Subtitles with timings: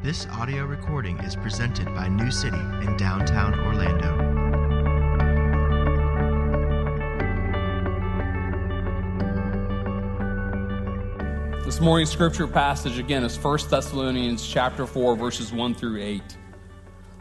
[0.00, 4.16] This audio recording is presented by New City in downtown Orlando.
[11.64, 16.22] This morning's scripture passage again is 1 Thessalonians chapter 4 verses 1 through 8.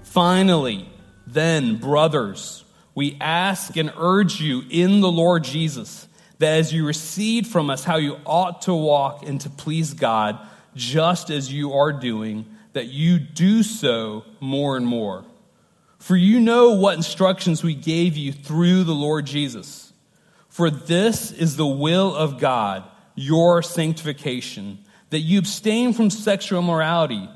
[0.04, 0.88] Finally,
[1.26, 2.64] then, brothers,
[2.94, 6.08] we ask and urge you in the Lord Jesus
[6.38, 10.38] that as you receive from us how you ought to walk and to please God,
[10.76, 12.46] just as you are doing,
[12.78, 15.26] that you do so more and more.
[15.98, 19.92] For you know what instructions we gave you through the Lord Jesus.
[20.48, 22.84] For this is the will of God,
[23.16, 24.78] your sanctification,
[25.10, 27.28] that you abstain from sexual immorality,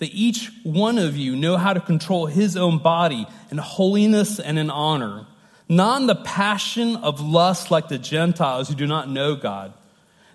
[0.00, 4.58] that each one of you know how to control his own body in holiness and
[4.58, 5.26] in honor,
[5.66, 9.72] not in the passion of lust like the Gentiles who do not know God,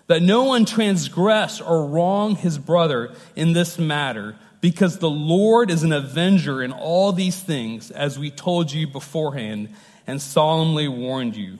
[0.06, 5.82] that no one transgress or wrong his brother in this matter because the Lord is
[5.82, 9.68] an avenger in all these things, as we told you beforehand
[10.06, 11.58] and solemnly warned you.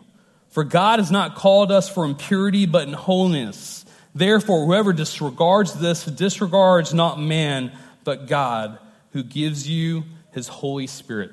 [0.51, 3.85] For God has not called us for impurity, but in holiness.
[4.15, 7.73] Therefore, whoever disregards this disregards not man,
[8.05, 8.79] but God,
[9.13, 11.33] who gives you his Holy Spirit.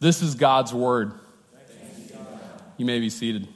[0.00, 1.12] This is God's word.
[2.76, 3.48] You may be seated.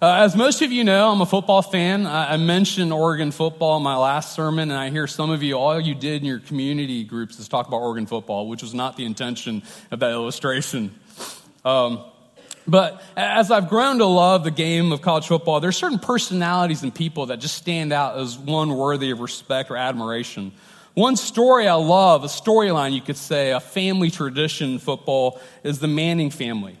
[0.00, 2.06] Uh, as most of you know, I'm a football fan.
[2.06, 5.54] I, I, mentioned Oregon football in my last sermon, and I hear some of you,
[5.54, 8.98] all you did in your community groups is talk about Oregon football, which was not
[8.98, 10.94] the intention of that illustration.
[11.64, 12.04] Um,
[12.66, 16.94] but as I've grown to love the game of college football, there's certain personalities and
[16.94, 20.52] people that just stand out as one worthy of respect or admiration.
[20.92, 25.78] One story I love, a storyline you could say, a family tradition in football, is
[25.78, 26.76] the Manning family.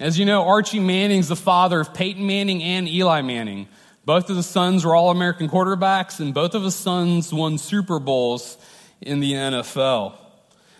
[0.00, 3.68] As you know, Archie Manning's the father of Peyton Manning and Eli Manning.
[4.06, 7.98] Both of the sons were All American quarterbacks, and both of his sons won Super
[7.98, 8.56] Bowls
[9.02, 10.14] in the NFL.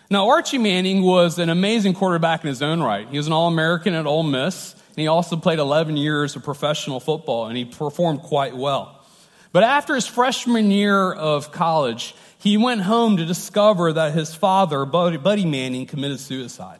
[0.09, 3.07] Now, Archie Manning was an amazing quarterback in his own right.
[3.07, 6.43] He was an All American at Ole Miss, and he also played 11 years of
[6.43, 9.05] professional football, and he performed quite well.
[9.51, 14.83] But after his freshman year of college, he went home to discover that his father,
[14.83, 16.79] Buddy Manning, committed suicide.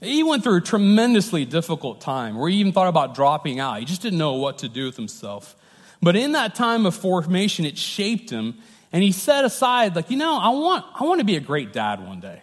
[0.00, 3.80] He went through a tremendously difficult time where he even thought about dropping out.
[3.80, 5.56] He just didn't know what to do with himself.
[6.00, 8.58] But in that time of formation, it shaped him,
[8.92, 11.72] and he set aside, like, you know, I want, I want to be a great
[11.72, 12.42] dad one day.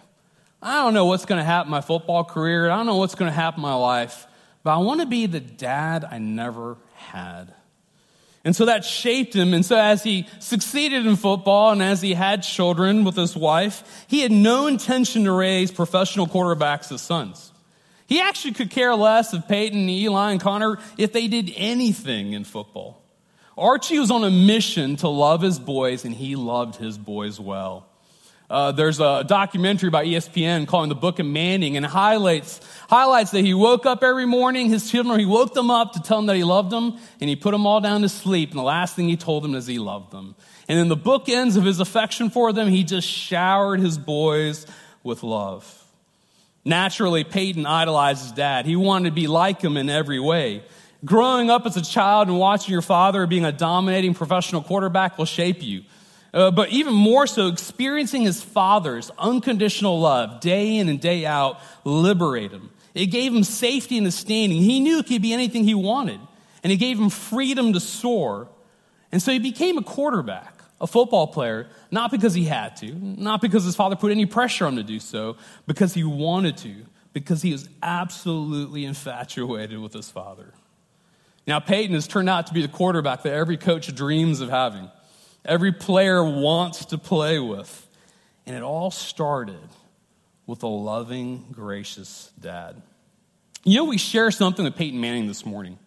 [0.62, 2.70] I don't know what's going to happen my football career.
[2.70, 4.28] I don't know what's going to happen my life,
[4.64, 7.54] but I want to be the dad I never had.
[8.46, 9.56] And so that shaped him.
[9.56, 14.06] And so as he succeeded in football and as he had children with his wife,
[14.08, 17.52] he had no intention to raise professional quarterbacks as sons.
[18.08, 22.44] He actually could care less of Peyton, Eli, and Connor if they did anything in
[22.44, 23.02] football.
[23.58, 27.88] Archie was on a mission to love his boys, and he loved his boys well.
[28.48, 33.42] Uh, there's a documentary by ESPN called The Book of Manning and highlights, highlights that
[33.42, 36.36] he woke up every morning, his children, he woke them up to tell them that
[36.36, 39.10] he loved them, and he put them all down to sleep, and the last thing
[39.10, 40.36] he told them is he loved them.
[40.68, 44.68] And in the bookends of his affection for them, he just showered his boys
[45.04, 45.84] with love.
[46.64, 48.66] Naturally, Peyton idolized his dad.
[48.66, 50.64] He wanted to be like him in every way.
[51.04, 55.26] Growing up as a child and watching your father being a dominating professional quarterback will
[55.26, 55.84] shape you.
[56.36, 61.62] Uh, but even more so, experiencing his father's unconditional love day in and day out
[61.86, 62.70] liberated him.
[62.94, 64.62] It gave him safety and his standing.
[64.62, 66.20] He knew it could be anything he wanted,
[66.62, 68.50] and it gave him freedom to soar.
[69.14, 73.40] And so he became a quarterback, a football player, not because he had to, not
[73.40, 76.86] because his father put any pressure on him to do so, because he wanted to,
[77.14, 80.54] because he was absolutely infatuated with his father.
[81.48, 84.90] Now, Peyton has turned out to be the quarterback that every coach dreams of having
[85.46, 87.88] every player wants to play with.
[88.46, 89.68] And it all started
[90.46, 92.82] with a loving, gracious dad.
[93.64, 95.80] You know, we share something with Peyton Manning this morning.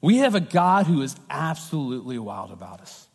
[0.00, 3.06] We have a God who is absolutely wild about us.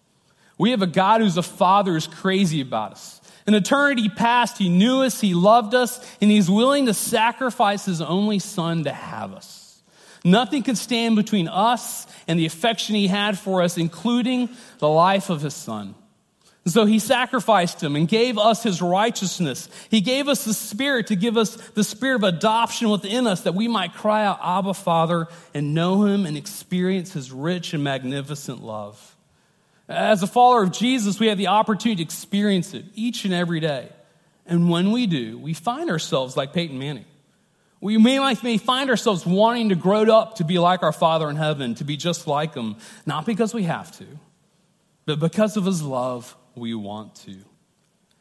[0.58, 3.22] We have a God who's a father who's crazy about us.
[3.48, 8.02] In eternity past, he knew us, he loved us, and he's willing to sacrifice his
[8.02, 9.61] only son to have us.
[10.24, 15.30] Nothing can stand between us and the affection he had for us, including the life
[15.30, 15.96] of his son.
[16.64, 19.68] And so he sacrificed him and gave us his righteousness.
[19.90, 23.56] He gave us the Spirit to give us the spirit of adoption within us that
[23.56, 28.62] we might cry out, Abba, Father, and know him and experience his rich and magnificent
[28.62, 29.16] love.
[29.90, 33.60] As a follower of Jesus, we have the opportunity to experience it each and every
[33.60, 33.90] day.
[34.46, 37.06] And when we do, we find ourselves like Peyton Manning.
[37.82, 41.36] We may, may find ourselves wanting to grow up to be like our Father in
[41.36, 42.76] heaven, to be just like Him,
[43.08, 44.06] not because we have to,
[45.06, 47.36] but because of his love, we want to.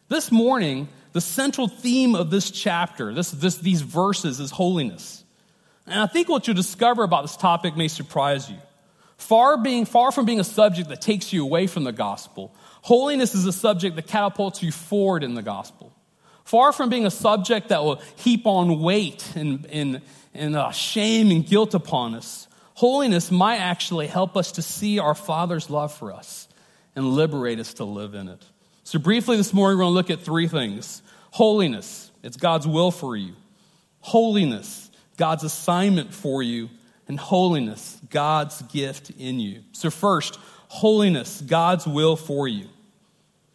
[0.09, 5.25] This morning, the central theme of this chapter, this, this, these verses, is holiness.
[5.87, 8.57] And I think what you'll discover about this topic may surprise you.
[9.19, 13.35] Far, being, far from being a subject that takes you away from the gospel, holiness
[13.35, 15.90] is a subject that catapults you forward in the gospel.
[16.45, 20.03] Far from being a subject that will heap on weight and, and,
[20.35, 25.15] and uh, shame and guilt upon us, holiness might actually help us to see our
[25.15, 26.49] Father's love for us
[26.97, 28.45] and liberate us to live in it.
[28.85, 32.91] So, briefly this morning, we're going to look at three things holiness, it's God's will
[32.91, 33.35] for you,
[34.01, 36.71] holiness, God's assignment for you,
[37.07, 39.63] and holiness, God's gift in you.
[39.73, 40.39] So, first,
[40.69, 42.67] holiness, God's will for you.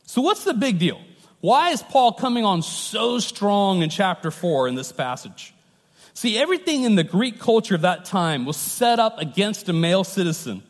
[0.06, 1.02] So, what's the big deal?
[1.45, 5.53] Why is Paul coming on so strong in chapter 4 in this passage?
[6.15, 10.03] See, everything in the Greek culture of that time was set up against a male
[10.03, 10.63] citizen.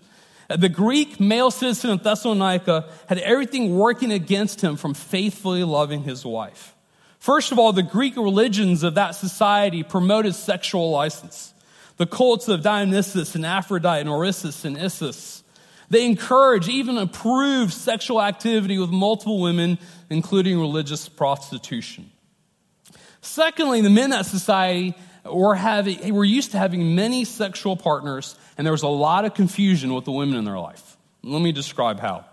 [0.49, 6.25] The Greek male citizen of Thessalonica had everything working against him from faithfully loving his
[6.25, 6.75] wife.
[7.19, 11.53] First of all, the Greek religions of that society promoted sexual license
[11.95, 15.41] the cults of Dionysus and Aphrodite and Osiris and Isis.
[15.89, 19.77] They encourage, even approve sexual activity with multiple women,
[20.09, 22.11] including religious prostitution.
[23.21, 24.95] Secondly, the men in that society
[25.25, 29.33] were, having, were used to having many sexual partners, and there was a lot of
[29.33, 30.97] confusion with the women in their life.
[31.23, 32.25] Let me describe how.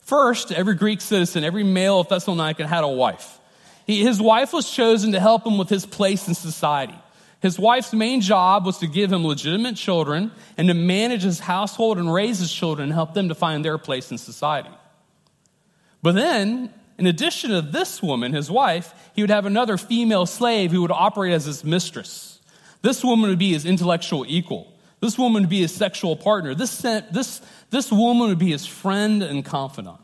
[0.00, 3.38] First, every Greek citizen, every male of Thessalonica had a wife.
[3.86, 6.94] He, his wife was chosen to help him with his place in society.
[7.40, 11.98] His wife's main job was to give him legitimate children and to manage his household
[11.98, 14.70] and raise his children and help them to find their place in society.
[16.02, 20.72] But then, in addition to this woman, his wife, he would have another female slave
[20.72, 22.40] who would operate as his mistress.
[22.82, 24.72] This woman would be his intellectual equal.
[25.00, 26.56] This woman would be his sexual partner.
[26.56, 30.00] This, this, this woman would be his friend and confidant.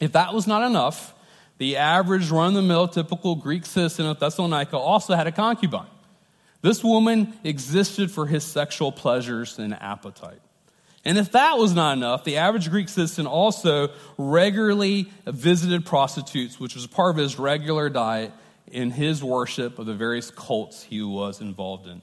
[0.00, 1.14] If that was not enough,
[1.58, 5.86] the average run of the mill typical Greek citizen of Thessalonica also had a concubine.
[6.62, 10.40] This woman existed for his sexual pleasures and appetite.
[11.04, 16.74] And if that was not enough, the average Greek citizen also regularly visited prostitutes, which
[16.74, 18.32] was part of his regular diet
[18.66, 22.02] in his worship of the various cults he was involved in.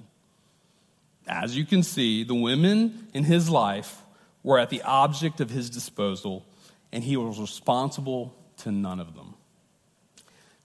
[1.27, 4.01] As you can see, the women in his life
[4.41, 6.45] were at the object of his disposal,
[6.91, 9.33] and he was responsible to none of them.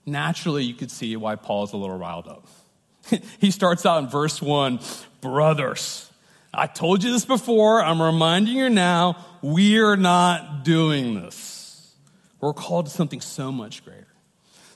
[0.05, 2.47] Naturally, you could see why Paul is a little riled up.
[3.39, 4.79] he starts out in verse 1
[5.21, 6.09] Brothers,
[6.53, 11.93] I told you this before, I'm reminding you now, we're not doing this.
[12.39, 14.07] We're called to something so much greater.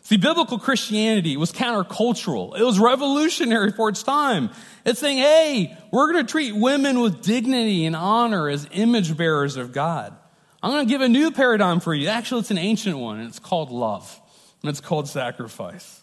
[0.03, 2.59] See, biblical Christianity was countercultural.
[2.59, 4.49] It was revolutionary for its time.
[4.85, 9.55] It's saying, hey, we're going to treat women with dignity and honor as image bearers
[9.55, 10.13] of God.
[10.61, 12.09] I'm going to give a new paradigm for you.
[12.09, 14.19] Actually, it's an ancient one, and it's called love,
[14.61, 16.02] and it's called sacrifice.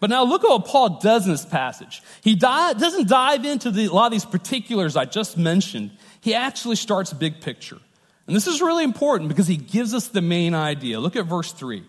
[0.00, 2.02] But now look at what Paul does in this passage.
[2.22, 5.90] He doesn't dive into the, a lot of these particulars I just mentioned.
[6.20, 7.78] He actually starts big picture.
[8.26, 11.00] And this is really important because he gives us the main idea.
[11.00, 11.82] Look at verse 3.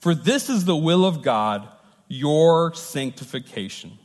[0.00, 1.66] For this is the will of God,
[2.06, 3.98] your sanctification.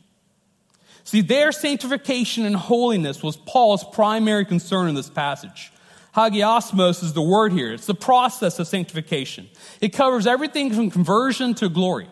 [1.04, 5.70] See, their sanctification and holiness was Paul's primary concern in this passage.
[6.16, 7.72] Hagiasmos is the word here.
[7.72, 9.48] It's the process of sanctification.
[9.80, 12.08] It covers everything from conversion to glory.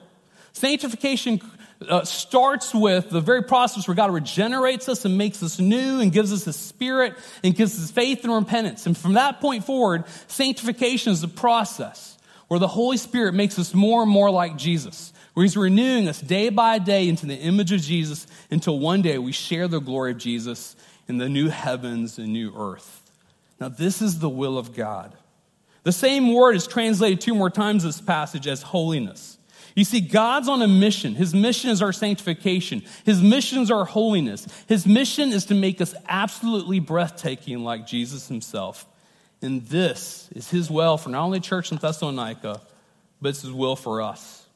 [0.53, 1.41] Sanctification
[1.89, 6.13] uh, starts with the very process where God regenerates us and makes us new and
[6.13, 8.87] gives us His Spirit and gives us faith and repentance.
[8.87, 12.19] And from that point forward, sanctification is the process
[12.49, 16.21] where the Holy Spirit makes us more and more like Jesus, where He's renewing us
[16.21, 20.13] day by day into the image of Jesus until one day we share the glory
[20.13, 20.77] of Jesus
[21.09, 23.11] in the new heavens and new earth.
[23.59, 25.17] Now, this is the will of God.
[25.85, 29.39] The same word is translated two more times in this passage as holiness.
[29.75, 31.15] You see, God's on a mission.
[31.15, 32.83] His mission is our sanctification.
[33.05, 34.47] His mission is our holiness.
[34.67, 38.87] His mission is to make us absolutely breathtaking like Jesus himself.
[39.41, 42.61] And this is his will for not only church in Thessalonica,
[43.21, 44.47] but it's his will for us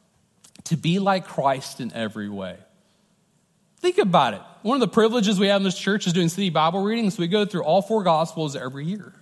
[0.65, 2.57] to be like Christ in every way.
[3.81, 4.43] Think about it.
[4.63, 7.19] One of the privileges we have in this church is doing city Bible readings.
[7.19, 9.13] We go through all four Gospels every year.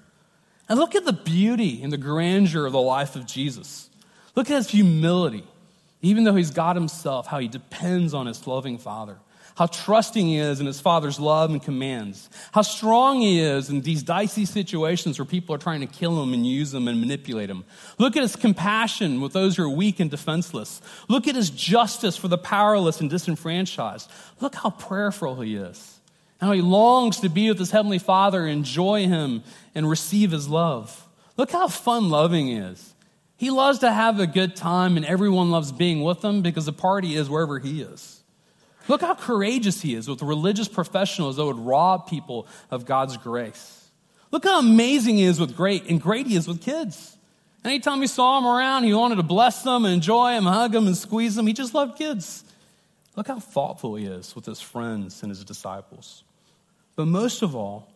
[0.69, 3.91] And look at the beauty and the grandeur of the life of Jesus.
[4.35, 5.45] Look at his humility.
[6.05, 9.17] Even though he's God himself, how he depends on his loving Father,
[9.55, 13.81] how trusting he is in his Father's love and commands, how strong he is in
[13.81, 17.49] these dicey situations where people are trying to kill him and use him and manipulate
[17.49, 17.65] him.
[17.99, 20.83] Look at his compassion with those who are weak and defenseless.
[21.09, 24.11] Look at his justice for the powerless and disenfranchised.
[24.41, 26.01] Look how prayerful he is.
[26.39, 29.43] How he longs to be with his heavenly Father, enjoy him,
[29.75, 31.09] and receive his love.
[31.39, 32.94] Look how fun loving he is.
[33.45, 36.73] He loves to have a good time, and everyone loves being with him because the
[36.73, 38.23] party is wherever he is.
[38.89, 43.91] Look how courageous he is with religious professionals that would rob people of God's grace.
[44.31, 47.19] Look how amazing he is with great, and great he is with kids.
[47.67, 50.97] Anytime he saw them around, he wanted to bless them enjoy them, hug them and
[50.97, 51.47] squeeze them.
[51.47, 52.45] He just loved kids.
[53.15, 56.25] Look how thoughtful he is with his friends and his disciples.
[56.97, 57.93] But most of all,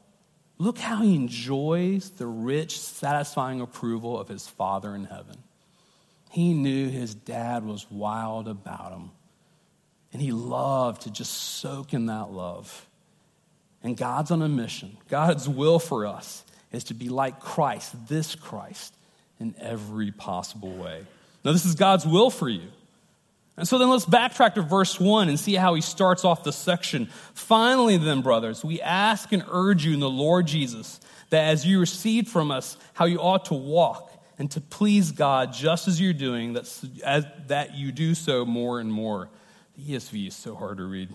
[0.58, 5.36] look how he enjoys the rich, satisfying approval of his Father in heaven.
[6.30, 9.10] He knew his dad was wild about him,
[10.12, 12.86] and he loved to just soak in that love.
[13.82, 14.96] And God's on a mission.
[15.08, 18.94] God's will for us is to be like Christ, this Christ,
[19.40, 21.06] in every possible way.
[21.44, 22.68] Now, this is God's will for you.
[23.58, 26.52] And so then let's backtrack to verse 1 and see how he starts off the
[26.52, 27.06] section.
[27.34, 31.00] Finally, then, brothers, we ask and urge you in the Lord Jesus
[31.30, 35.52] that as you receive from us how you ought to walk and to please God
[35.52, 36.72] just as you're doing, that,
[37.04, 39.28] as, that you do so more and more.
[39.76, 41.08] The ESV is so hard to read.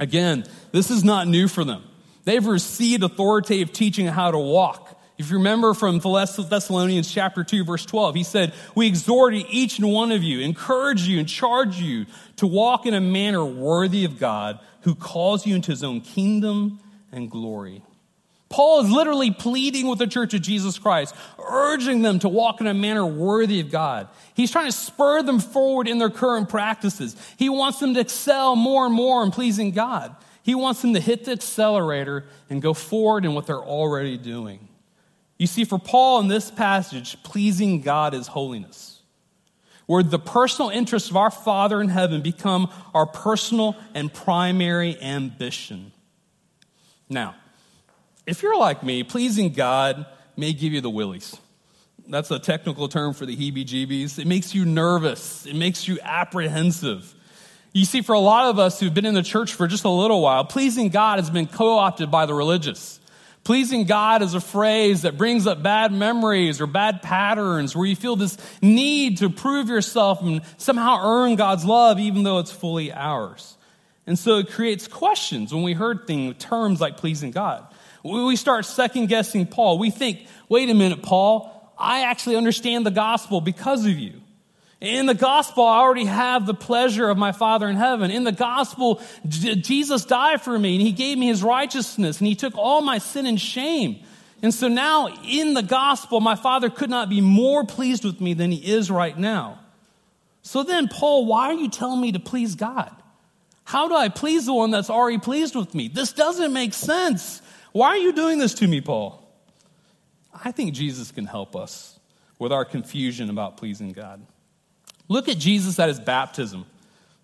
[0.00, 1.84] Again, this is not new for them.
[2.24, 4.97] They've received authoritative teaching on how to walk.
[5.18, 9.92] If you remember from Thessalonians chapter 2, verse 12, he said, We exhort each and
[9.92, 12.06] one of you, encourage you, and charge you
[12.36, 16.78] to walk in a manner worthy of God who calls you into his own kingdom
[17.10, 17.82] and glory.
[18.48, 21.14] Paul is literally pleading with the church of Jesus Christ,
[21.50, 24.08] urging them to walk in a manner worthy of God.
[24.34, 27.16] He's trying to spur them forward in their current practices.
[27.36, 30.14] He wants them to excel more and more in pleasing God.
[30.44, 34.67] He wants them to hit the accelerator and go forward in what they're already doing.
[35.38, 39.00] You see, for Paul in this passage, pleasing God is holiness,
[39.86, 45.92] where the personal interests of our Father in heaven become our personal and primary ambition.
[47.08, 47.36] Now,
[48.26, 51.36] if you're like me, pleasing God may give you the willies.
[52.08, 54.18] That's a technical term for the heebie jeebies.
[54.18, 57.14] It makes you nervous, it makes you apprehensive.
[57.72, 59.90] You see, for a lot of us who've been in the church for just a
[59.90, 62.98] little while, pleasing God has been co opted by the religious.
[63.44, 67.96] Pleasing God is a phrase that brings up bad memories or bad patterns where you
[67.96, 72.92] feel this need to prove yourself and somehow earn God's love even though it's fully
[72.92, 73.56] ours.
[74.06, 77.66] And so it creates questions when we heard things, terms like pleasing God.
[78.02, 79.78] We start second guessing Paul.
[79.78, 84.20] We think, wait a minute, Paul, I actually understand the gospel because of you.
[84.80, 88.12] In the gospel, I already have the pleasure of my Father in heaven.
[88.12, 92.28] In the gospel, J- Jesus died for me and he gave me his righteousness and
[92.28, 93.98] he took all my sin and shame.
[94.40, 98.34] And so now in the gospel, my Father could not be more pleased with me
[98.34, 99.58] than he is right now.
[100.42, 102.94] So then, Paul, why are you telling me to please God?
[103.64, 105.88] How do I please the one that's already pleased with me?
[105.88, 107.42] This doesn't make sense.
[107.72, 109.28] Why are you doing this to me, Paul?
[110.32, 111.98] I think Jesus can help us
[112.38, 114.24] with our confusion about pleasing God.
[115.08, 116.66] Look at Jesus at his baptism.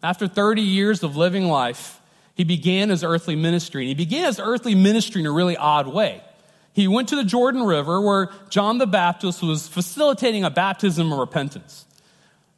[0.02, 2.00] After 30 years of living life,
[2.34, 3.82] he began his earthly ministry.
[3.82, 6.22] And he began his earthly ministry in a really odd way.
[6.72, 11.18] He went to the Jordan River where John the Baptist was facilitating a baptism of
[11.18, 11.86] repentance.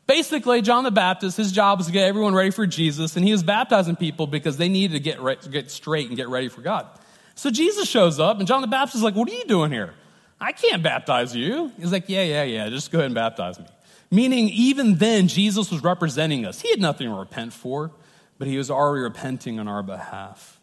[0.06, 3.32] Basically, John the Baptist, his job was to get everyone ready for Jesus, and he
[3.32, 6.62] was baptizing people because they needed to get, re- get straight and get ready for
[6.62, 6.86] God.
[7.34, 9.94] So Jesus shows up, and John the Baptist is like, What are you doing here?
[10.40, 11.72] I can't baptize you.
[11.76, 13.66] He's like, Yeah, yeah, yeah, just go ahead and baptize me.
[14.10, 16.60] Meaning, even then, Jesus was representing us.
[16.60, 17.90] He had nothing to repent for,
[18.38, 20.60] but he was already repenting on our behalf.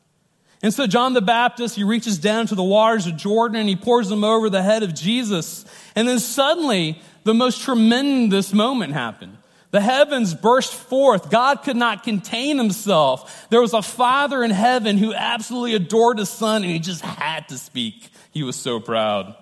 [0.62, 3.76] And so, John the Baptist, he reaches down to the waters of Jordan and he
[3.76, 5.66] pours them over the head of Jesus.
[5.94, 9.38] And then suddenly, the most tremendous moment happened.
[9.72, 11.30] The heavens burst forth.
[11.30, 13.48] God could not contain himself.
[13.50, 17.50] There was a father in heaven who absolutely adored his son and he just had
[17.50, 18.10] to speak.
[18.32, 19.36] He was so proud.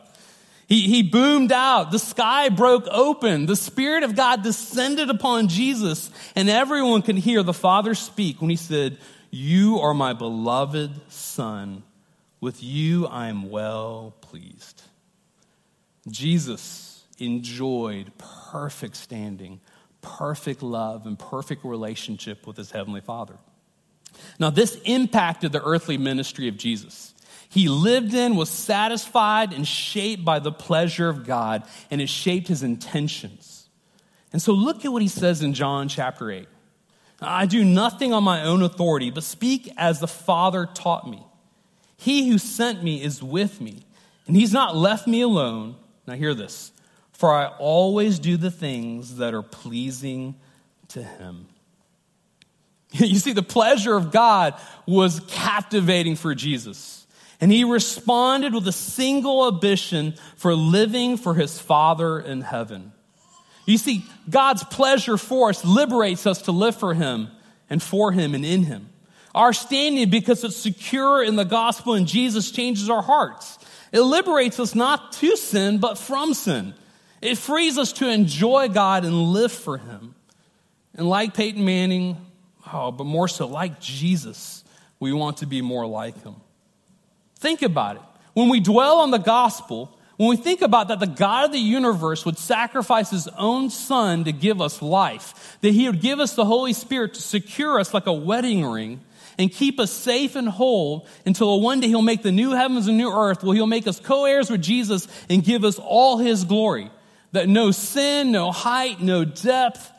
[0.72, 1.92] He, he boomed out.
[1.92, 3.46] The sky broke open.
[3.46, 8.50] The Spirit of God descended upon Jesus, and everyone could hear the Father speak when
[8.50, 8.98] he said,
[9.32, 11.84] You are my beloved Son.
[12.40, 14.82] With you I am well pleased.
[16.10, 19.60] Jesus enjoyed perfect standing,
[20.02, 23.36] perfect love, and perfect relationship with his Heavenly Father.
[24.40, 27.11] Now, this impacted the earthly ministry of Jesus
[27.52, 32.48] he lived in, was satisfied, and shaped by the pleasure of God, and it shaped
[32.48, 33.68] his intentions.
[34.32, 36.48] And so look at what he says in John chapter 8.
[37.22, 41.24] I do nothing on my own authority, but speak as the Father taught me.
[41.98, 43.84] He who sent me is with me,
[44.28, 45.76] and he's not left me alone.
[46.08, 46.72] Now, hear this
[47.22, 50.36] for I always do the things that are pleasing
[50.88, 51.48] to him.
[52.94, 54.56] You see, the pleasure of God
[54.86, 57.01] was captivating for Jesus.
[57.42, 62.94] And he responded with a single ambition for living for his Father in heaven.
[63.66, 67.30] You see, God's pleasure for us liberates us to live for him
[67.68, 68.90] and for him and in him.
[69.34, 73.58] Our standing, because it's secure in the gospel and Jesus, changes our hearts.
[73.92, 76.76] It liberates us not to sin, but from sin.
[77.22, 80.16] It frees us to enjoy God and live for him.
[80.96, 82.18] And like Peyton Manning,
[82.72, 84.64] oh, but more so, like Jesus,
[85.00, 86.36] we want to be more like him.
[87.42, 88.02] Think about it.
[88.34, 91.58] When we dwell on the gospel, when we think about that the God of the
[91.58, 96.36] universe would sacrifice his own son to give us life, that he would give us
[96.36, 99.02] the Holy Spirit to secure us like a wedding ring
[99.40, 103.00] and keep us safe and whole until one day he'll make the new heavens and
[103.00, 106.92] new earth, where he'll make us co-heirs with Jesus and give us all his glory.
[107.32, 109.92] That no sin, no height, no depth,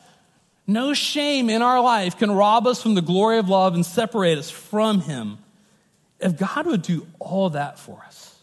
[0.65, 4.37] no shame in our life can rob us from the glory of love and separate
[4.37, 5.39] us from him.
[6.23, 8.35] If God would do all that for us,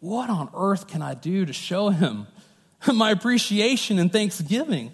[0.00, 2.26] what on earth can I do to show him
[2.92, 4.92] my appreciation and thanksgiving?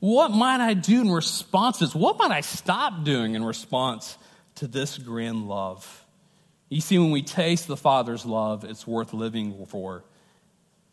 [0.00, 1.94] What might I do in response?
[1.94, 4.16] What might I stop doing in response
[4.56, 6.04] to this grand love?
[6.68, 10.04] You see, when we taste the Father's love, it's worth living for,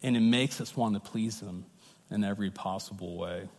[0.02, 1.66] and it makes us want to please Him
[2.12, 3.50] in every possible way.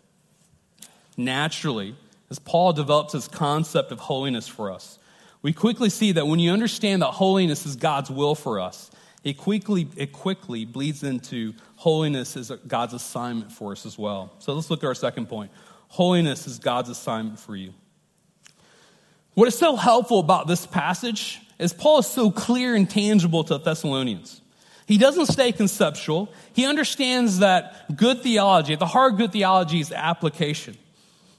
[1.17, 1.97] Naturally,
[2.31, 4.99] as Paul develops his concept of holiness for us,
[5.45, 8.91] we quickly see that when you understand that holiness is God's will for us,
[9.23, 14.33] it quickly, it quickly bleeds into holiness is God's assignment for us as well.
[14.39, 15.53] So let's look at our second point.
[15.89, 17.75] Holiness is God's assignment for you.
[19.35, 23.59] What is so helpful about this passage is Paul is so clear and tangible to
[23.59, 24.41] the Thessalonians.
[24.87, 26.33] He doesn't stay conceptual.
[26.55, 30.79] He understands that good theology, the hard good theology is application.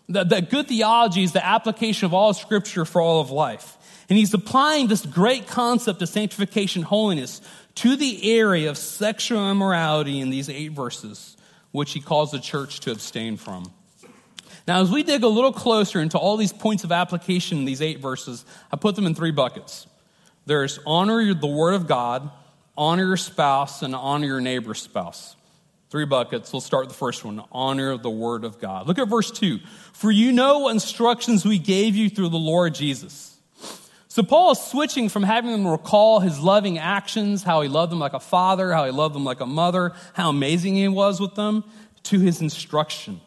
[0.10, 3.80] That, that good theology is the application of all scripture for all of life.
[4.10, 7.42] And he's applying this great concept of sanctification, holiness,
[7.76, 11.36] to the area of sexual immorality in these eight verses,
[11.72, 13.72] which he calls the church to abstain from.
[14.68, 17.82] Now, as we dig a little closer into all these points of application in these
[17.82, 19.86] eight verses, I put them in three buckets.
[20.46, 22.32] There's honor the word of God,
[22.78, 25.36] honor your spouse, and honor your neighbor's spouse.
[25.90, 26.54] Three buckets.
[26.54, 28.88] Let's start with the first one honor the word of God.
[28.88, 29.60] Look at verse 2.
[29.94, 33.35] For you know what instructions we gave you through the Lord Jesus.
[34.16, 38.00] So Paul is switching from having them recall his loving actions, how he loved them
[38.00, 41.36] like a father, how he loved them like a mother, how amazing he was with
[41.36, 41.66] them,
[42.04, 43.20] to his instruction.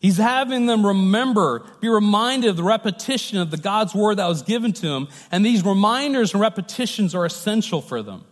[0.00, 4.42] He's having them remember, be reminded of the repetition of the God's word that was
[4.42, 8.24] given to him, and these reminders and repetitions are essential for them.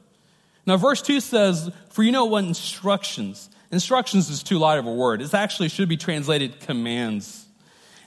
[0.67, 3.49] Now, verse 2 says, For you know what instructions.
[3.71, 5.23] Instructions is too light of a word.
[5.23, 7.47] It actually should be translated commands.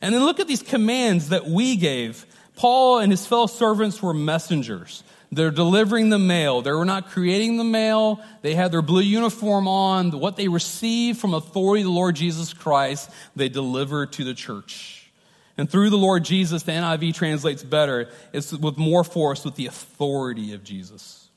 [0.01, 2.25] And then look at these commands that we gave
[2.57, 5.03] Paul and his fellow servants were messengers.
[5.31, 6.61] They're delivering the mail.
[6.61, 8.19] They were not creating the mail.
[8.41, 10.11] They had their blue uniform on.
[10.11, 15.11] What they received from authority of the Lord Jesus Christ, they delivered to the church.
[15.57, 18.09] And through the Lord Jesus, the NIV translates better.
[18.33, 21.29] It's with more force with the authority of Jesus.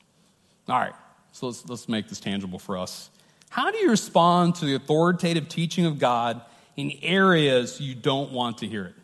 [0.67, 0.93] All right,
[1.33, 3.09] so let's, let's make this tangible for us.
[3.49, 6.41] How do you respond to the authoritative teaching of God
[6.77, 8.95] in areas you don't want to hear it?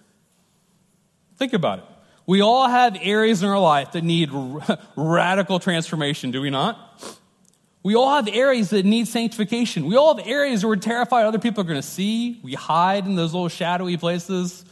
[1.38, 1.86] Think about it.
[2.28, 4.30] We all have areas in our life that need
[4.96, 6.78] radical transformation, do we not?
[7.84, 9.86] We all have areas that need sanctification.
[9.86, 12.38] We all have areas where we're terrified other people are going to see.
[12.44, 14.66] We hide in those little shadowy places.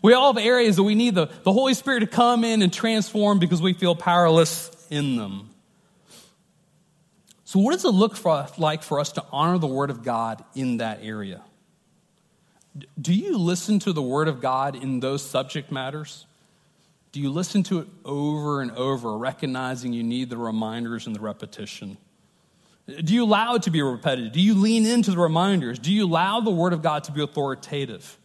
[0.00, 2.72] We all have areas that we need the, the Holy Spirit to come in and
[2.72, 5.50] transform because we feel powerless in them.
[7.44, 10.42] So, what does it look for, like for us to honor the Word of God
[10.54, 11.42] in that area?
[12.98, 16.24] Do you listen to the Word of God in those subject matters?
[17.12, 21.20] Do you listen to it over and over, recognizing you need the reminders and the
[21.20, 21.98] repetition?
[22.86, 24.32] Do you allow it to be repetitive?
[24.32, 25.78] Do you lean into the reminders?
[25.78, 28.18] Do you allow the Word of God to be authoritative?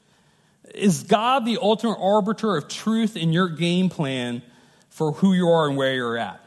[0.74, 4.42] Is God the ultimate arbiter of truth in your game plan
[4.90, 6.42] for who you are and where you're at?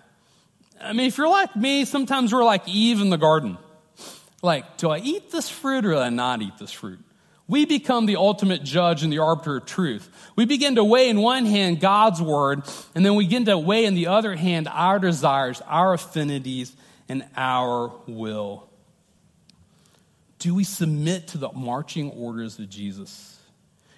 [0.81, 3.59] I mean, if you're like me, sometimes we're like Eve in the garden.
[4.42, 7.00] Like, do I eat this fruit or do I not eat this fruit?
[7.50, 10.08] We become the ultimate judge and the arbiter of truth.
[10.36, 12.62] We begin to weigh in one hand God's word,
[12.94, 16.72] and then we begin to weigh in the other hand our desires, our affinities,
[17.08, 18.70] and our will.
[20.38, 23.36] Do we submit to the marching orders of Jesus?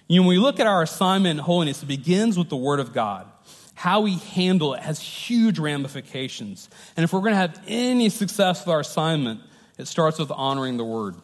[0.07, 2.79] You know, when we look at our assignment in holiness, it begins with the Word
[2.79, 3.27] of God.
[3.75, 6.69] How we handle it has huge ramifications.
[6.97, 9.41] And if we're going to have any success with our assignment,
[9.77, 11.17] it starts with honoring the Word.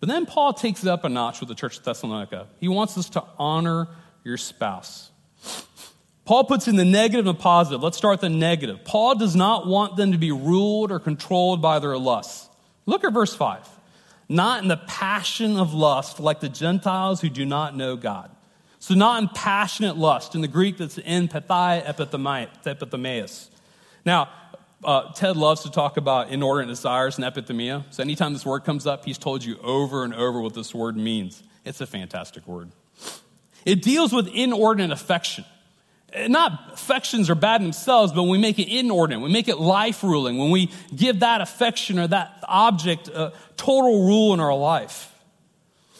[0.00, 2.46] But then Paul takes it up a notch with the church of Thessalonica.
[2.60, 3.88] He wants us to honor
[4.24, 5.10] your spouse.
[6.24, 7.82] Paul puts in the negative and the positive.
[7.82, 8.84] Let's start the negative.
[8.84, 12.48] Paul does not want them to be ruled or controlled by their lusts.
[12.84, 13.66] Look at verse 5.
[14.28, 18.30] Not in the passion of lust like the Gentiles who do not know God.
[18.78, 20.34] So, not in passionate lust.
[20.34, 23.48] In the Greek, that's in pathei epithymias.
[24.04, 24.28] Now,
[24.84, 27.84] uh, Ted loves to talk about inordinate desires and epithymia.
[27.90, 30.96] So, anytime this word comes up, he's told you over and over what this word
[30.96, 31.42] means.
[31.64, 32.70] It's a fantastic word.
[33.64, 35.44] It deals with inordinate affection.
[36.26, 40.02] Not affections are bad themselves, but when we make it inordinate, we make it life
[40.02, 45.12] ruling, when we give that affection or that object a total rule in our life.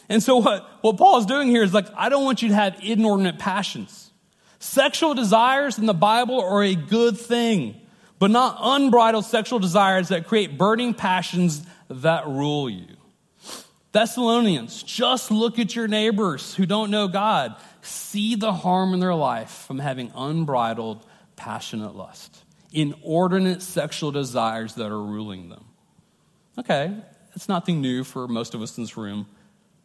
[0.07, 2.55] And so, what, what Paul is doing here is like, I don't want you to
[2.55, 4.09] have inordinate passions.
[4.57, 7.78] Sexual desires in the Bible are a good thing,
[8.19, 12.85] but not unbridled sexual desires that create burning passions that rule you.
[13.91, 17.55] Thessalonians, just look at your neighbors who don't know God.
[17.81, 21.03] See the harm in their life from having unbridled,
[21.35, 25.65] passionate lust, inordinate sexual desires that are ruling them.
[26.59, 26.93] Okay,
[27.33, 29.25] it's nothing new for most of us in this room.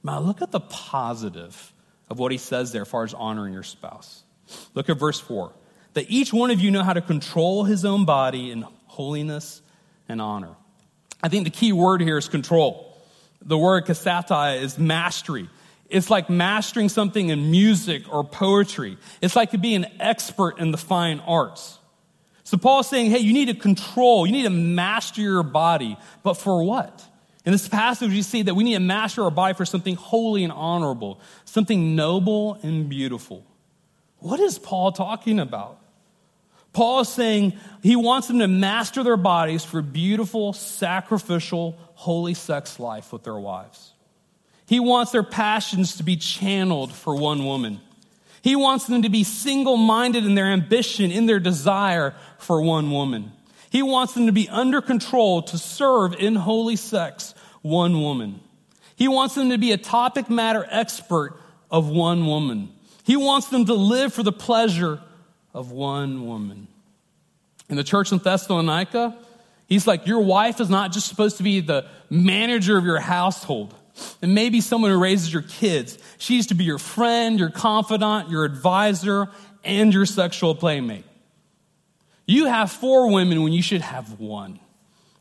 [0.02, 1.72] Now, look at the positive
[2.10, 4.22] of what he says there as far as honoring your spouse.
[4.74, 5.52] Look at verse 4
[5.94, 9.62] that each one of you know how to control his own body in holiness
[10.08, 10.54] and honor.
[11.22, 12.96] I think the key word here is control.
[13.42, 15.48] The word kasata is mastery.
[15.88, 18.98] It's like mastering something in music or poetry.
[19.20, 21.78] It's like to be an expert in the fine arts.
[22.42, 25.96] So Paul's saying, hey, you need to control, you need to master your body.
[26.22, 27.02] But for what?
[27.46, 30.44] In this passage, you see that we need to master our body for something holy
[30.44, 33.44] and honorable, something noble and beautiful.
[34.18, 35.78] What is Paul talking about?
[36.74, 42.78] Paul is saying he wants them to master their bodies for beautiful, sacrificial, holy sex
[42.78, 43.92] life with their wives.
[44.66, 47.80] He wants their passions to be channeled for one woman.
[48.42, 52.90] He wants them to be single minded in their ambition, in their desire for one
[52.90, 53.32] woman.
[53.70, 58.40] He wants them to be under control to serve in holy sex one woman.
[58.96, 61.38] He wants them to be a topic matter expert
[61.70, 62.70] of one woman.
[63.04, 65.00] He wants them to live for the pleasure
[65.54, 66.66] of one woman.
[67.70, 69.16] In the church in Thessalonica,
[69.66, 73.74] he's like, Your wife is not just supposed to be the manager of your household
[74.20, 75.98] and maybe someone who raises your kids.
[76.18, 79.28] She's to be your friend, your confidant, your advisor,
[79.62, 81.04] and your sexual playmate.
[82.26, 84.58] You have four women when you should have one,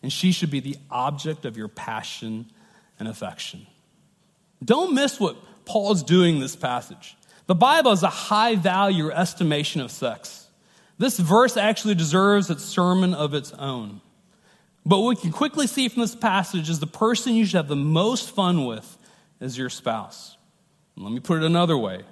[0.01, 2.47] and she should be the object of your passion
[2.97, 3.67] and affection.
[4.63, 7.15] Don't miss what Paul's doing in this passage.
[7.45, 10.47] The Bible has a high value estimation of sex.
[10.97, 14.01] This verse actually deserves its sermon of its own.
[14.85, 17.67] But what we can quickly see from this passage is the person you should have
[17.67, 18.97] the most fun with
[19.39, 20.37] is your spouse.
[20.95, 22.03] Let me put it another way.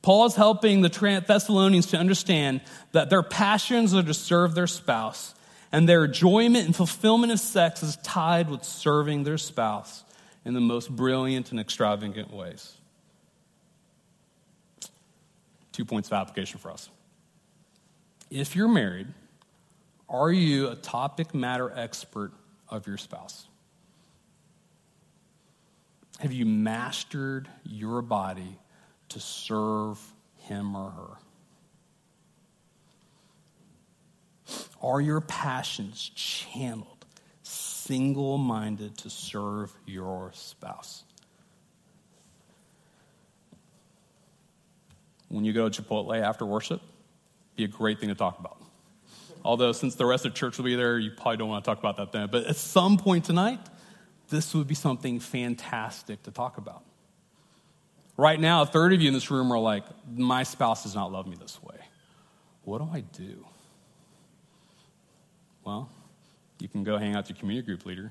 [0.00, 2.60] Paul is helping the Thessalonians to understand
[2.92, 5.34] that their passions are to serve their spouse,
[5.72, 10.04] and their enjoyment and fulfillment of sex is tied with serving their spouse
[10.44, 12.77] in the most brilliant and extravagant ways.
[15.78, 16.90] Two points of application for us.
[18.32, 19.06] If you're married,
[20.08, 22.32] are you a topic matter expert
[22.68, 23.46] of your spouse?
[26.18, 28.58] Have you mastered your body
[29.10, 30.00] to serve
[30.38, 31.16] him or her?
[34.82, 37.06] Are your passions channeled,
[37.44, 41.04] single minded to serve your spouse?
[45.38, 46.82] When you go to Chipotle after worship,
[47.54, 48.60] be a great thing to talk about.
[49.44, 51.78] Although, since the rest of church will be there, you probably don't want to talk
[51.78, 52.28] about that then.
[52.28, 53.60] But at some point tonight,
[54.30, 56.82] this would be something fantastic to talk about.
[58.16, 61.12] Right now, a third of you in this room are like, my spouse does not
[61.12, 61.76] love me this way.
[62.64, 63.46] What do I do?
[65.64, 65.88] Well,
[66.58, 68.10] you can go hang out with your community group leader.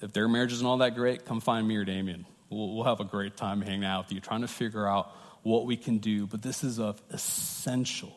[0.00, 2.26] If their marriage isn't all that great, come find me or Damien.
[2.50, 5.12] We'll, we'll have a great time hanging out with you, trying to figure out
[5.42, 8.14] what we can do, but this is of essential,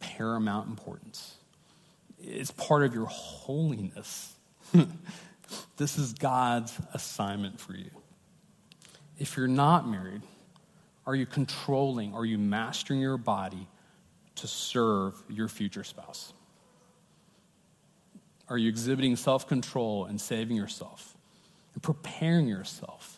[0.00, 1.36] paramount importance.
[2.18, 4.34] It's part of your holiness.
[5.76, 7.90] this is God's assignment for you.
[9.18, 10.22] If you're not married,
[11.06, 13.68] are you controlling, are you mastering your body
[14.36, 16.32] to serve your future spouse?
[18.48, 21.16] Are you exhibiting self control and saving yourself
[21.74, 23.15] and preparing yourself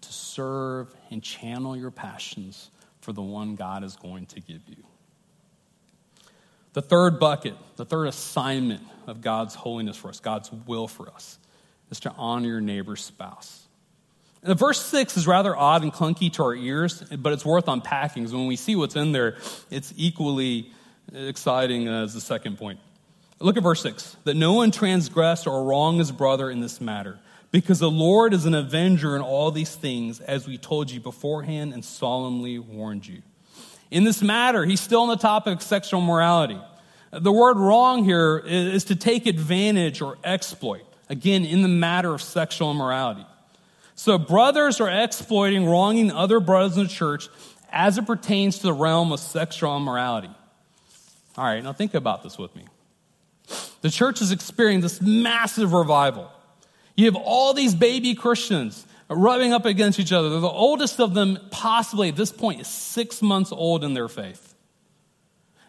[0.00, 4.84] to serve and channel your passions for the one God is going to give you.
[6.72, 11.38] The third bucket, the third assignment of God's holiness for us, God's will for us,
[11.90, 13.66] is to honor your neighbor's spouse.
[14.42, 18.22] The verse 6 is rather odd and clunky to our ears, but it's worth unpacking
[18.22, 19.36] because when we see what's in there,
[19.70, 20.70] it's equally
[21.12, 22.78] exciting as the second point.
[23.38, 27.18] Look at verse 6 that no one transgress or wrong his brother in this matter,
[27.50, 31.72] because the Lord is an avenger in all these things, as we told you beforehand
[31.72, 33.22] and solemnly warned you.
[33.90, 36.60] In this matter, he's still on the topic of sexual morality.
[37.12, 40.84] The word wrong here is to take advantage or exploit.
[41.08, 43.26] Again, in the matter of sexual immorality.
[43.96, 47.28] So brothers are exploiting, wronging other brothers in the church
[47.72, 50.30] as it pertains to the realm of sexual immorality.
[51.36, 52.64] All right, now think about this with me.
[53.80, 56.30] The church is experiencing this massive revival.
[57.00, 60.28] You have all these baby Christians rubbing up against each other.
[60.28, 64.54] The oldest of them, possibly at this point, is six months old in their faith.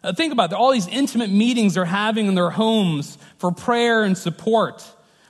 [0.04, 0.56] Now think about it.
[0.56, 4.84] All these intimate meetings they're having in their homes for prayer and support,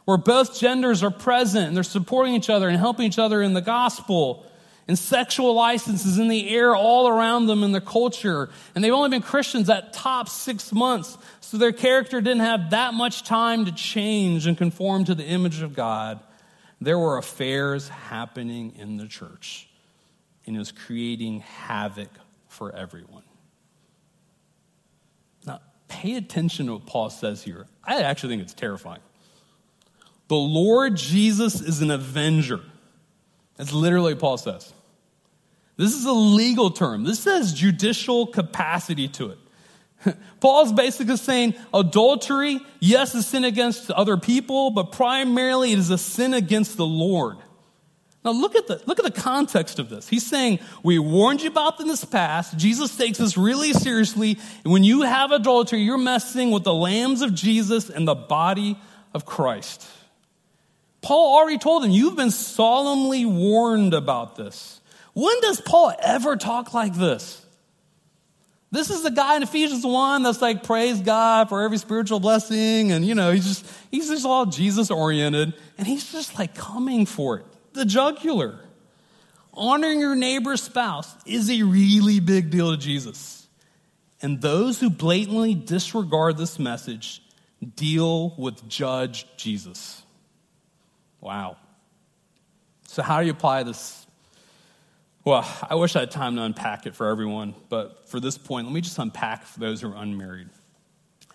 [0.06, 3.54] where both genders are present and they're supporting each other and helping each other in
[3.54, 4.44] the gospel.
[4.92, 8.50] And sexual licenses in the air all around them in their culture.
[8.76, 11.18] And they've only been Christians at top six months.
[11.40, 15.62] So their character didn't have that much time to change and conform to the image
[15.62, 16.20] of God.
[16.82, 19.70] There were affairs happening in the church.
[20.46, 22.10] And it was creating havoc
[22.50, 23.24] for everyone.
[25.48, 27.66] Now, pay attention to what Paul says here.
[27.82, 29.00] I actually think it's terrifying.
[30.28, 32.60] The Lord Jesus is an avenger.
[33.56, 34.74] That's literally what Paul says.
[35.78, 37.04] This is a legal term.
[37.04, 40.16] This says judicial capacity to it.
[40.40, 45.98] Paul's basically saying adultery, yes, is sin against other people, but primarily it is a
[45.98, 47.38] sin against the Lord.
[48.24, 50.08] Now look at the look at the context of this.
[50.08, 52.56] He's saying, we warned you about this past.
[52.56, 54.38] Jesus takes this really seriously.
[54.64, 58.78] And when you have adultery, you're messing with the lambs of Jesus and the body
[59.16, 59.88] of Christ.
[61.02, 64.81] Paul already told them, You've been solemnly warned about this.
[65.14, 67.46] When does Paul ever talk like this?
[68.72, 72.94] This is the guy in Ephesians 1 that's like, praise God for every spiritual blessing.
[72.94, 75.54] And, you know, he's just, he's just all Jesus oriented.
[75.78, 77.46] And he's just like coming for it.
[77.74, 78.60] The jugular.
[79.54, 83.46] Honoring your neighbor's spouse is a really big deal to Jesus.
[84.22, 87.22] And those who blatantly disregard this message
[87.76, 90.02] deal with Judge Jesus.
[91.20, 91.58] Wow.
[92.88, 94.01] So, how do you apply this?
[95.24, 98.66] Well, I wish I had time to unpack it for everyone, but for this point,
[98.66, 100.50] let me just unpack for those who are unmarried.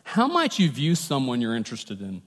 [0.03, 2.23] How might you view someone you're interested in?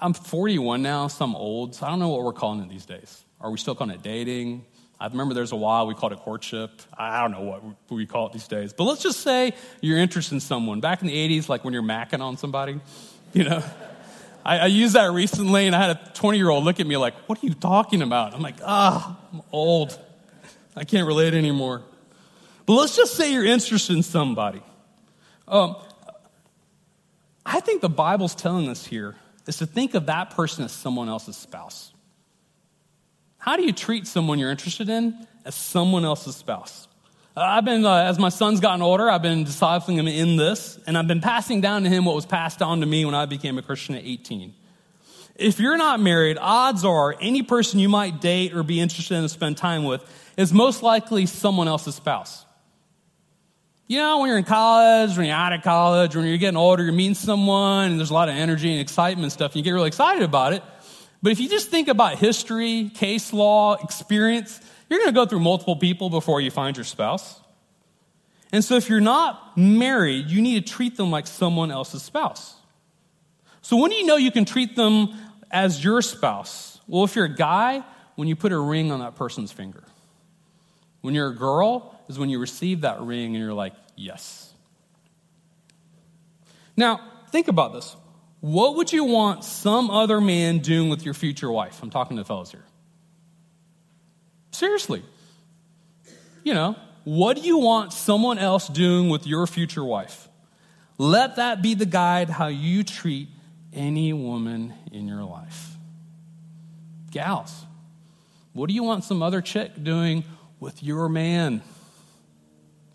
[0.00, 2.84] I'm 41 now, so I'm old, so I don't know what we're calling it these
[2.84, 3.24] days.
[3.40, 4.66] Are we still calling it dating?
[5.00, 6.82] I remember there's a while we called it courtship.
[6.96, 8.74] I don't know what we call it these days.
[8.74, 10.80] But let's just say you're interested in someone.
[10.80, 12.78] Back in the 80s, like when you're macking on somebody,
[13.32, 13.64] you know,
[14.44, 16.98] I, I used that recently, and I had a 20 year old look at me
[16.98, 18.34] like, What are you talking about?
[18.34, 19.98] I'm like, Ah, I'm old.
[20.76, 21.82] I can't relate anymore.
[22.66, 24.62] But let's just say you're interested in somebody.
[25.48, 25.76] Um,
[27.44, 31.08] I think the Bible's telling us here is to think of that person as someone
[31.08, 31.92] else's spouse.
[33.38, 36.86] How do you treat someone you're interested in as someone else's spouse?
[37.36, 40.98] I've been, uh, as my son's gotten older, I've been discipling him in this, and
[40.98, 43.56] I've been passing down to him what was passed on to me when I became
[43.56, 44.52] a Christian at 18.
[45.40, 49.22] If you're not married, odds are any person you might date or be interested in
[49.22, 50.02] to spend time with
[50.36, 52.44] is most likely someone else's spouse.
[53.86, 56.84] You know, when you're in college, when you're out of college, when you're getting older,
[56.84, 59.62] you're meeting someone, and there's a lot of energy and excitement and stuff, and you
[59.62, 60.62] get really excited about it.
[61.22, 65.40] But if you just think about history, case law, experience, you're going to go through
[65.40, 67.40] multiple people before you find your spouse.
[68.52, 72.56] And so if you're not married, you need to treat them like someone else's spouse.
[73.62, 75.14] So when do you know you can treat them
[75.50, 76.80] as your spouse?
[76.86, 77.84] Well, if you're a guy,
[78.16, 79.82] when you put a ring on that person's finger.
[81.00, 84.52] When you're a girl, is when you receive that ring and you're like, yes.
[86.76, 87.96] Now, think about this.
[88.40, 91.82] What would you want some other man doing with your future wife?
[91.82, 92.64] I'm talking to fellows here.
[94.50, 95.02] Seriously.
[96.42, 100.28] You know, what do you want someone else doing with your future wife?
[100.98, 103.28] Let that be the guide how you treat
[103.72, 105.76] any woman in your life.
[107.10, 107.64] Gals,
[108.52, 110.24] what do you want some other chick doing
[110.58, 111.62] with your man?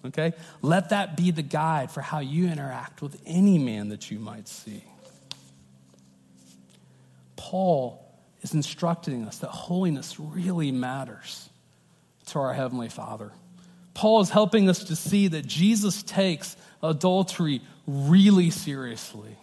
[0.05, 0.33] Okay?
[0.61, 4.47] Let that be the guide for how you interact with any man that you might
[4.47, 4.83] see.
[7.35, 8.01] Paul
[8.41, 11.49] is instructing us that holiness really matters
[12.27, 13.31] to our Heavenly Father.
[13.93, 19.37] Paul is helping us to see that Jesus takes adultery really seriously.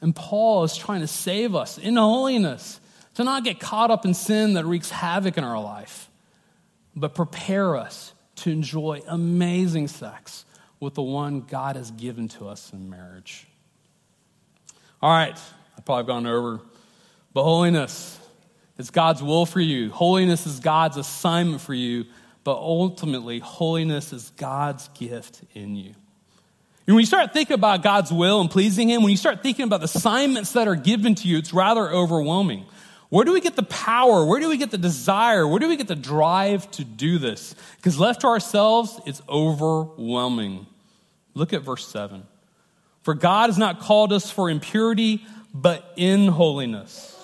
[0.00, 2.80] And Paul is trying to save us in holiness
[3.14, 6.08] to not get caught up in sin that wreaks havoc in our life,
[6.94, 10.44] but prepare us to enjoy amazing sex
[10.78, 13.48] with the one God has given to us in marriage.
[15.02, 15.38] All right,
[15.76, 16.60] I've probably gone over,
[17.32, 18.18] but holiness
[18.78, 19.90] is God's will for you.
[19.90, 22.04] Holiness is God's assignment for you,
[22.44, 25.94] but ultimately, holiness is God's gift in you.
[26.88, 29.66] And when you start thinking about God's will and pleasing Him, when you start thinking
[29.66, 32.64] about the assignments that are given to you, it's rather overwhelming.
[33.10, 34.24] Where do we get the power?
[34.24, 35.46] Where do we get the desire?
[35.46, 37.54] Where do we get the drive to do this?
[37.76, 40.64] Because left to ourselves, it's overwhelming.
[41.34, 42.22] Look at verse 7.
[43.02, 47.17] For God has not called us for impurity, but in holiness.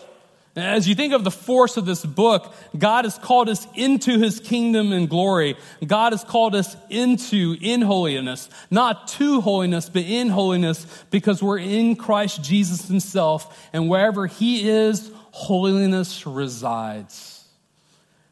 [0.56, 4.38] As you think of the force of this book, God has called us into his
[4.38, 5.56] kingdom and glory.
[5.84, 11.58] God has called us into in holiness, not to holiness, but in holiness because we're
[11.58, 13.68] in Christ Jesus himself.
[13.72, 17.44] And wherever he is, holiness resides.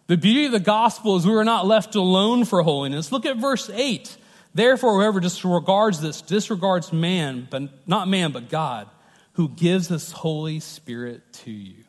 [0.06, 3.10] The beauty of the gospel is we are not left alone for holiness.
[3.10, 4.16] Look at verse 8.
[4.54, 8.88] Therefore, whoever disregards this disregards man, but not man, but God,
[9.32, 11.81] who gives us Holy Spirit to you.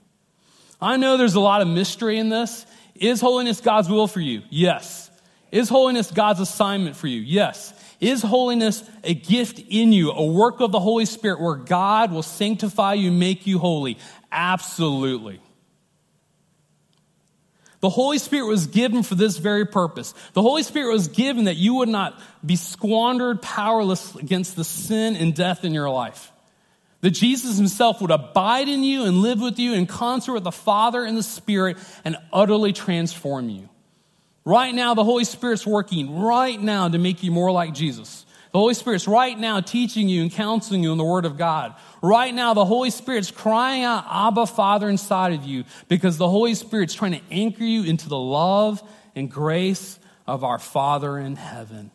[0.83, 2.65] I know there's a lot of mystery in this.
[2.93, 4.41] Is holiness God's will for you?
[4.49, 5.09] Yes.
[5.49, 7.21] Is holiness God's assignment for you?
[7.21, 7.73] Yes.
[8.01, 12.21] Is holiness a gift in you, a work of the Holy Spirit where God will
[12.21, 13.97] sanctify you, make you holy?
[14.29, 15.39] Absolutely.
[17.79, 20.13] The Holy Spirit was given for this very purpose.
[20.33, 25.15] The Holy Spirit was given that you would not be squandered, powerless against the sin
[25.15, 26.32] and death in your life.
[27.03, 30.53] That Jesus himself would abide in you and live with you in concert with the
[30.53, 33.67] Father and the Spirit and utterly transform you.
[34.45, 38.25] Right now, the Holy Spirit's working right now to make you more like Jesus.
[38.53, 41.75] The Holy Spirit's right now teaching you and counseling you in the Word of God.
[42.01, 46.55] Right now, the Holy Spirit's crying out, Abba, Father, inside of you because the Holy
[46.55, 48.81] Spirit's trying to anchor you into the love
[49.13, 51.91] and grace of our Father in heaven.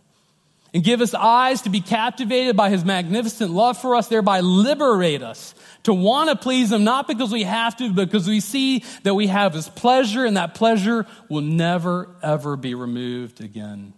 [0.75, 5.23] And give us eyes to be captivated by His magnificent love for us, thereby liberate
[5.23, 5.55] us
[5.85, 9.15] to want to please Him, not because we have to, but because we see that
[9.15, 13.95] we have His pleasure, and that pleasure will never, ever be removed again.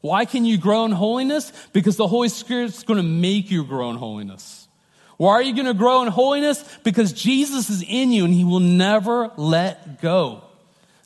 [0.00, 1.52] Why can you grow in holiness?
[1.72, 4.68] Because the Holy Spirit's going to make you grow in holiness.
[5.16, 6.62] Why are you going to grow in holiness?
[6.84, 10.44] Because Jesus is in you and he will never let go.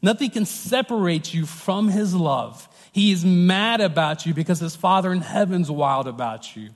[0.03, 2.69] Nothing can separate you from his love.
[2.93, 6.71] He is mad about you because his Father in heaven's wild about you.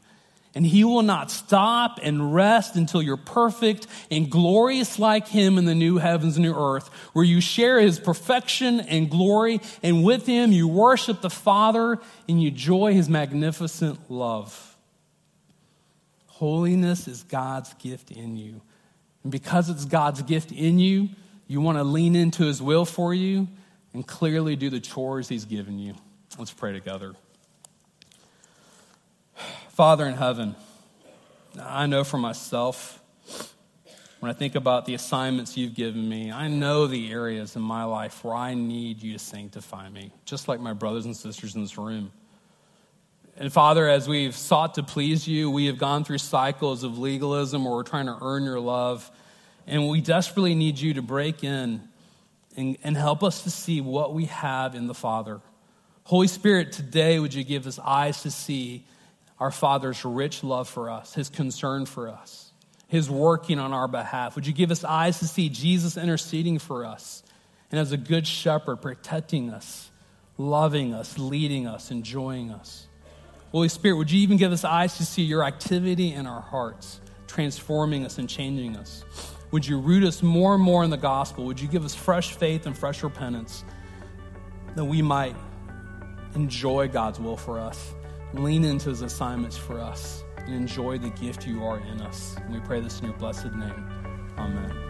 [0.55, 5.67] And he will not stop and rest until you're perfect and glorious like him in
[5.67, 10.25] the new heavens and new earth, where you share his perfection and glory, and with
[10.25, 14.79] him you worship the Father and you enjoy his magnificent love.
[16.29, 18.63] Holiness is God's gift in you.
[19.25, 21.11] And because it's God's gift in you,
[21.49, 23.47] you want to lean into his will for you
[23.93, 25.95] and clearly do the chores he's given you.
[26.39, 27.15] Let's pray together.
[29.71, 30.55] Father in heaven,
[31.59, 33.03] I know for myself,
[34.21, 37.85] when I think about the assignments you've given me, I know the areas in my
[37.85, 41.63] life where I need you to sanctify me, just like my brothers and sisters in
[41.63, 42.13] this room.
[43.39, 47.65] And Father, as we've sought to please you, we have gone through cycles of legalism
[47.65, 49.11] where we're trying to earn your love.
[49.67, 51.89] And we desperately need you to break in
[52.57, 55.41] and, and help us to see what we have in the Father.
[56.07, 58.85] Holy Spirit, today would you give us eyes to see
[59.41, 62.53] our Father's rich love for us, his concern for us,
[62.87, 64.37] his working on our behalf.
[64.37, 67.25] Would you give us eyes to see Jesus interceding for us
[67.73, 69.91] and as a good shepherd protecting us,
[70.39, 72.87] loving us, leading us, enjoying us?
[73.51, 77.01] Holy Spirit, would you even give us eyes to see your activity in our hearts,
[77.27, 79.05] transforming us and changing us?
[79.51, 81.47] Would you root us more and more in the gospel?
[81.47, 83.65] Would you give us fresh faith and fresh repentance
[84.77, 85.35] that we might
[86.37, 87.97] enjoy God's will for us?
[88.35, 92.37] lean into his assignments for us and enjoy the gift you are in us.
[92.45, 93.89] And we pray this in your blessed name.
[94.39, 94.86] Amen.